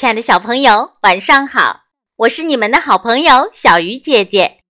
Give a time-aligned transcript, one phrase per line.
[0.00, 1.82] 亲爱的小朋友，晚上好！
[2.16, 4.62] 我是你们的好朋友小鱼姐姐。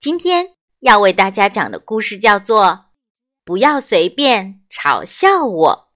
[0.00, 2.64] 今天要为大家讲的故事叫做
[3.44, 5.88] 《不要随便嘲笑我》。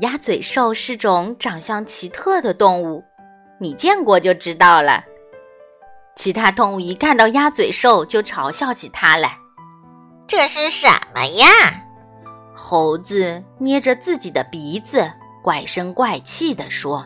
[0.00, 3.04] 鸭嘴兽是种长相奇特的动物，
[3.60, 5.04] 你见过就知道了。
[6.16, 9.36] 其他动物一看到鸭嘴兽就嘲笑起它来。
[10.26, 11.84] 这是什么呀？
[12.56, 15.12] 猴子捏着自己的鼻子。
[15.42, 17.04] 怪声怪气地说：“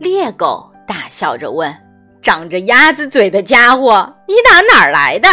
[0.00, 1.72] 猎狗大笑着问
[2.20, 5.28] ：‘长着鸭子嘴的家伙，你打哪儿来的？’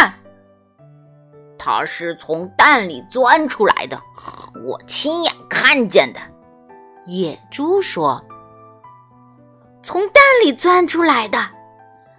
[1.58, 4.00] 它是从蛋里钻出来的，
[4.64, 6.20] 我亲眼看见的。”
[7.06, 8.24] 野猪说
[9.82, 11.50] ：“从蛋里钻出来的，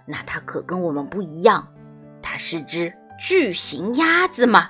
[0.04, 1.66] 那它可跟我们不一样。
[2.20, 4.68] 它是只巨型鸭子吗？”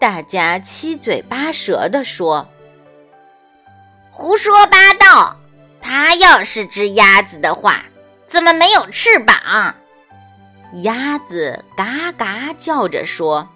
[0.00, 2.48] 大家七嘴八舌地说。
[4.18, 5.36] 胡说八道！
[5.80, 7.84] 它要是只鸭子的话，
[8.26, 9.76] 怎么没有翅膀？
[10.82, 13.48] 鸭子嘎嘎叫着说：“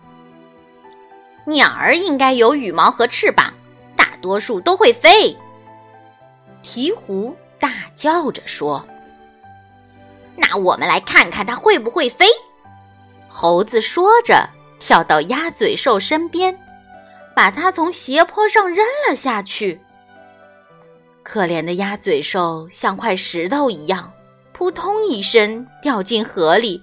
[1.46, 3.52] 鸟儿应该有羽毛和翅膀，
[3.96, 5.36] 大多数都会飞。”
[6.62, 8.86] 鹈鹕大叫着说
[10.38, 12.24] ：“那我们来看看它会不会飞。”
[13.26, 16.56] 猴子说着，跳到鸭嘴兽身边，
[17.34, 19.81] 把它从斜坡上扔了下去。
[21.22, 24.12] 可怜的鸭嘴兽像块石头一样，
[24.52, 26.82] 扑通一声掉进河里，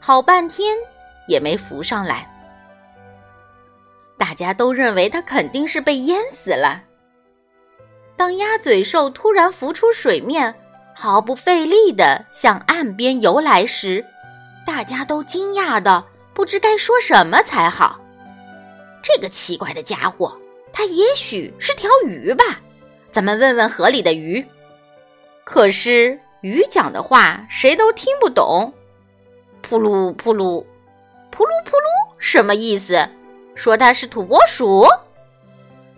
[0.00, 0.76] 好半天
[1.28, 2.28] 也没浮上来。
[4.16, 6.82] 大家都认为它肯定是被淹死了。
[8.16, 10.54] 当鸭嘴兽突然浮出水面，
[10.94, 14.04] 毫不费力地向岸边游来时，
[14.64, 17.98] 大家都惊讶的不知该说什么才好。
[19.02, 20.38] 这个奇怪的家伙，
[20.72, 22.60] 它也许是条鱼吧。
[23.12, 24.46] 咱们问问河里的鱼，
[25.44, 28.72] 可是鱼讲的话谁都听不懂。
[29.60, 30.64] 扑噜扑噜，
[31.30, 33.06] 扑噜扑噜，什么意思？
[33.54, 34.86] 说它是土拨鼠？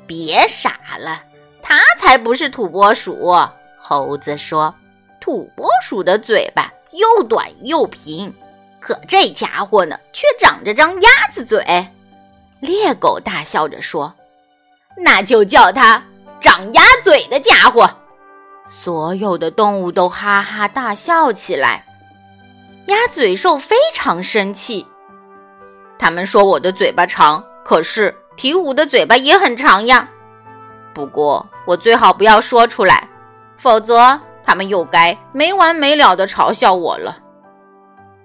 [0.09, 1.23] 别傻了，
[1.63, 3.33] 它才不是土拨鼠。
[3.79, 4.75] 猴子说
[5.21, 8.35] ：“土拨鼠的嘴巴又短又平，
[8.81, 11.87] 可这家伙呢，却长着张鸭子嘴。”
[12.61, 14.13] 猎狗大笑着说
[14.99, 16.03] ：“那就叫它。”
[16.45, 17.89] 长鸭嘴的家伙，
[18.67, 21.87] 所有的动物都哈哈大笑起来。
[22.89, 24.87] 鸭嘴兽非常生气，
[25.99, 30.07] 他们说我的嘴巴长，可是鹈鹕的嘴巴也很长呀。
[30.93, 33.09] 不过我最好不要说出来，
[33.57, 37.17] 否则他们又该没完没了的嘲笑我了。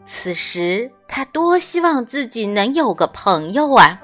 [0.05, 4.01] 此时他多希望自己能有个朋友啊！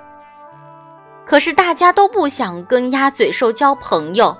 [1.26, 4.38] 可是大家都不想跟鸭嘴兽交朋友，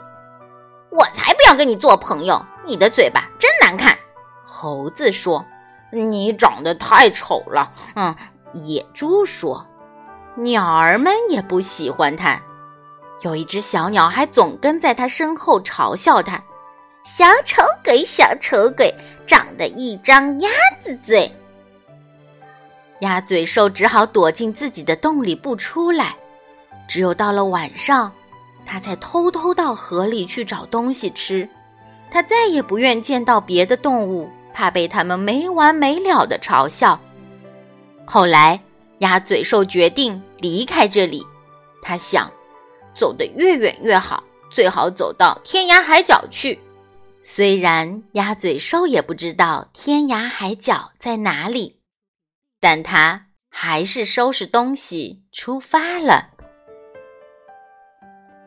[0.92, 2.46] 我才不要跟你做朋友！
[2.64, 3.98] 你的嘴巴真难看。
[4.44, 5.46] 猴子说
[5.92, 8.16] ：“你长得太丑了。”嗯，
[8.54, 9.66] 野猪说
[10.38, 12.40] ：“鸟儿们也不喜欢它。”
[13.22, 16.44] 有一只小鸟还总跟在它身后嘲笑它
[17.04, 18.94] ：“小丑鬼，小丑鬼，
[19.26, 21.32] 长得一张鸭子嘴。”
[23.02, 26.16] 鸭嘴兽只好躲进自己的洞里不出来。
[26.88, 28.12] 只有到了晚上，
[28.66, 31.48] 他才偷偷到河里去找东西吃。
[32.10, 37.00] 他再也不愿见到别的动物，怕被他们没完没了的嘲笑。
[38.06, 38.62] 后来，
[39.00, 41.26] 鸭嘴兽决定离开这里。
[41.82, 42.32] 他想，
[42.98, 46.60] 走得越远越好，最好走到天涯海角去。
[47.22, 51.82] 虽然鸭嘴兽也不知道天涯海角在哪里，
[52.62, 56.35] 但他还是收拾东西出发了。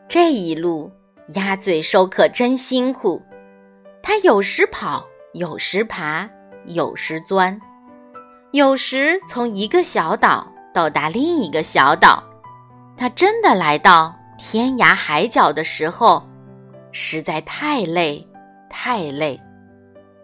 [0.09, 0.91] 这一路，
[1.35, 3.21] 鸭嘴兽可真辛苦。
[4.01, 6.27] 它有时跑，有时爬，
[6.65, 7.61] 有时钻，
[8.51, 12.23] 有时从一个小岛到达另一个小岛。
[12.97, 16.27] 它真的来到天涯海角的时候，
[16.91, 18.27] 实在太累，
[18.67, 19.39] 太累，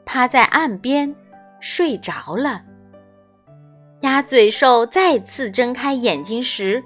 [0.04, 1.16] 趴在岸边
[1.60, 2.64] 睡着了。
[4.02, 6.84] 鸭嘴兽再次睁开眼睛时。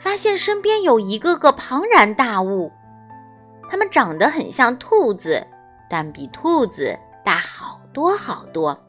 [0.00, 2.72] 发现身边有一个个庞然大物，
[3.70, 5.46] 它们长得很像兔子，
[5.90, 8.82] 但比兔子大好多好多。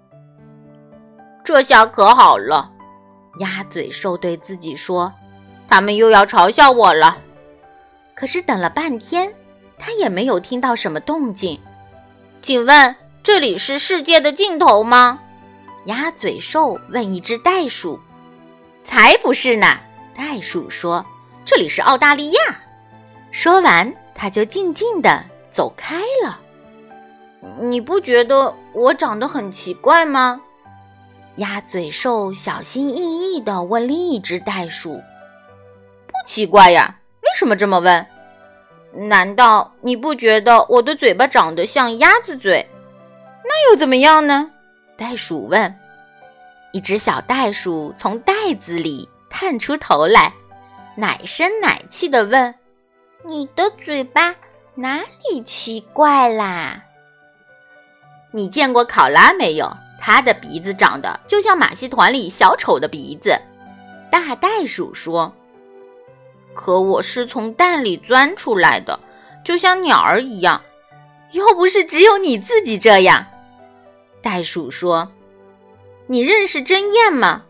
[1.43, 2.71] 这下可好了，
[3.39, 5.11] 鸭嘴兽对自己说
[5.67, 7.17] ：“他们又要嘲笑我了。”
[8.15, 9.33] 可是等了半天，
[9.77, 11.59] 他也没有听到什么动静。
[12.41, 15.19] 请问这里是世界的尽头吗？
[15.85, 17.99] 鸭嘴兽问一只袋鼠。
[18.81, 19.67] “才不是呢。”
[20.15, 21.05] 袋鼠说
[21.45, 22.41] ：“这里是澳大利亚。”
[23.31, 26.39] 说完，他就静静的走开了。
[27.59, 30.41] 你不觉得我长得很奇怪吗？
[31.37, 35.01] 鸭嘴兽小心翼翼地问另一只袋鼠
[36.05, 38.05] ：“不奇怪呀，为什么这么问？
[38.93, 42.67] 难道你不觉得我的嘴巴长得像鸭子嘴？
[43.45, 44.51] 那又怎么样呢？”
[44.97, 45.73] 袋鼠问。
[46.73, 50.33] 一只小袋鼠从袋子里探出头来，
[50.95, 52.53] 奶声奶气的问
[53.25, 54.35] ：“你的嘴巴
[54.75, 54.99] 哪
[55.29, 56.83] 里奇怪啦？”
[58.31, 59.75] 你见过考拉没有？
[59.99, 63.39] 它的鼻子长得就像马戏团里小丑的鼻子。
[64.11, 65.33] 大袋鼠说
[66.53, 68.99] ：“可我是从蛋里钻出来的，
[69.43, 70.61] 就像鸟儿一样。
[71.31, 73.25] 又不是只有你自己这样。”
[74.21, 75.11] 袋鼠说
[76.07, 77.43] ：“你认识针燕吗？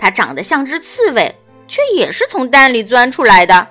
[0.00, 1.32] 它长得像只刺猬，
[1.68, 3.68] 却也是从蛋里钻出来的。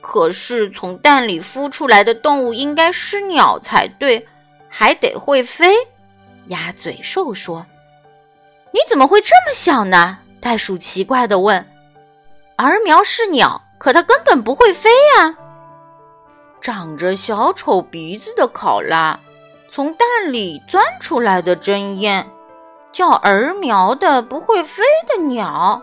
[0.00, 4.26] 可是从蛋里孵出来的动物应该是鸟才对。”
[4.68, 5.74] 还得会飞，
[6.48, 7.64] 鸭嘴兽说
[8.72, 11.66] ：“你怎么会这么想呢？”袋鼠奇怪地问。
[12.56, 15.34] “儿苗是鸟，可它根本不会飞呀。”
[16.60, 19.18] 长着小丑鼻子的考拉，
[19.70, 22.28] 从蛋里钻出来的针燕，
[22.96, 25.82] 叫儿苗的不会飞的鸟，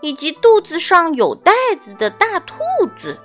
[0.00, 2.54] 以及肚子上有袋子的大兔
[2.96, 3.18] 子，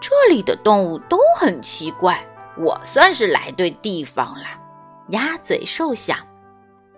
[0.00, 2.26] 这里的动物都很奇怪。
[2.56, 4.46] 我算是来对地方了，
[5.08, 6.16] 鸭嘴兽想：“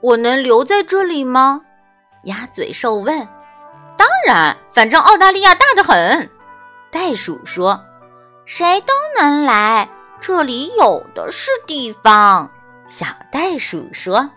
[0.00, 1.62] 我能留在这里吗？”
[2.22, 3.26] 鸭嘴兽问。
[3.98, 6.30] “当然，反正澳大利亚大得很。”
[6.92, 7.84] 袋鼠说。
[8.46, 9.88] “谁都能来，
[10.20, 12.48] 这里有的是地方。”
[12.86, 14.30] 小袋鼠说。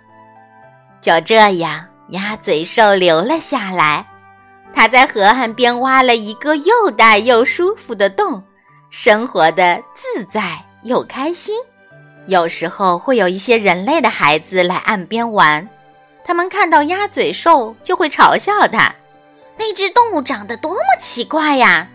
[1.06, 4.04] 就这样，鸭嘴兽留了下来。
[4.74, 8.42] 它在河岸边挖了一个又大又舒服的洞，
[8.90, 10.60] 生活的自在。
[10.82, 11.56] 又开心，
[12.26, 15.68] 有时候会有一些人类的孩子来岸边玩，
[16.24, 18.94] 他们看到鸭嘴兽就会嘲笑它，
[19.58, 21.88] 那只动物长得多么奇怪呀！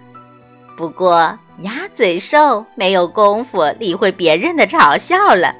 [0.76, 5.54] 不过鸭嘴兽没有功夫理会别人的嘲笑了，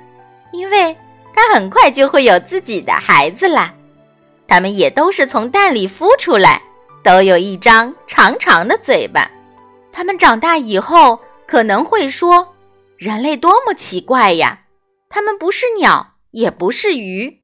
[0.53, 0.97] 因为
[1.41, 3.73] 它很快就会有自己的孩子啦。
[4.47, 6.61] 它们也都是从蛋里孵出来，
[7.03, 9.31] 都有一张长长的嘴巴。
[9.91, 12.55] 它们长大以后可能会说。
[12.99, 14.61] 人类多么奇怪呀！
[15.09, 17.41] 它们不是鸟，也不是鱼，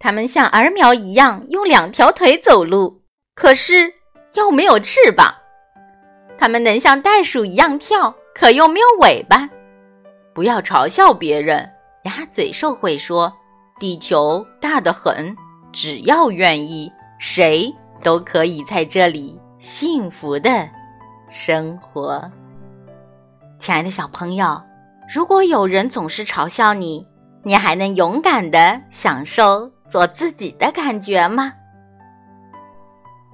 [0.00, 3.02] 它们像儿苗一样用两条腿走路，
[3.36, 3.94] 可是
[4.34, 5.32] 又没有翅膀。
[6.36, 9.48] 它们能像袋鼠一样跳，可又没有尾巴。
[10.34, 11.70] 不要嘲笑别人，
[12.06, 13.32] 鸭嘴兽会说
[13.78, 15.36] ：“地球大得很，
[15.72, 20.68] 只要愿意，谁都可以在这里幸福的
[21.28, 22.30] 生活。”
[23.58, 24.62] 亲爱的小朋友。
[25.08, 27.06] 如果有人总是嘲笑你，
[27.44, 31.52] 你还能勇敢的享受做自己的感觉吗？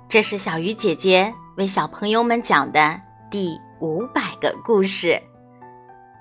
[0.06, 5.18] 这是小鱼姐姐为小朋友们讲的第五百个故事。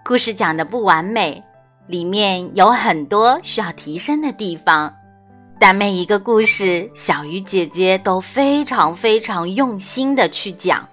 [0.05, 1.43] 故事讲的不完美，
[1.91, 4.95] 里面有很多需要提升的地方，
[5.59, 10.87] 但每一个故事，小鱼姐姐都非常非常用心的去讲。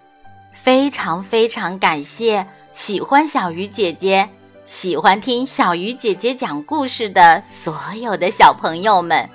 [0.52, 4.28] 非常非常感谢喜欢小鱼姐姐。
[4.64, 9.30] 喜欢听小鱼姐姐讲故事的所有的小朋友们，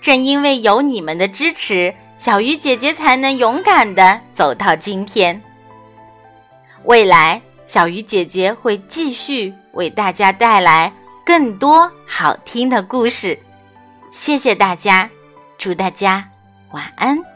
[0.00, 5.40] 正因为有你们的支持，小鱼姐姐才能勇敢的走到今天。
[6.82, 10.92] 未来，小鱼姐姐会继续为大家带来
[11.24, 13.38] 更多好听的故事。
[14.12, 15.08] 谢谢大家，
[15.58, 16.28] 祝大家
[16.70, 17.33] 晚安。